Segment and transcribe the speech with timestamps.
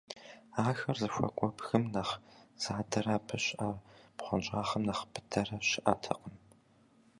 [0.67, 2.15] Ахэр зыхуэкӀуэ бгым нэхъ
[2.63, 3.69] задэрэ абы щыӀэ
[4.17, 6.35] бгъуэнщӀагъым нэхъ быдэрэ щыӀэтэкъым.